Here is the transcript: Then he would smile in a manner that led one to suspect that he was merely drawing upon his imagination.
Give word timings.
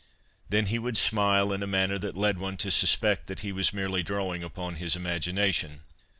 Then 0.49 0.65
he 0.65 0.79
would 0.79 0.97
smile 0.97 1.53
in 1.53 1.61
a 1.61 1.67
manner 1.67 1.99
that 1.99 2.15
led 2.15 2.39
one 2.39 2.57
to 2.57 2.71
suspect 2.71 3.27
that 3.27 3.41
he 3.41 3.51
was 3.51 3.71
merely 3.71 4.01
drawing 4.01 4.41
upon 4.41 4.77
his 4.77 4.95
imagination. 4.95 5.81